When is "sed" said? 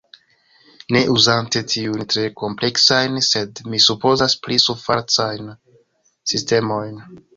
3.27-3.61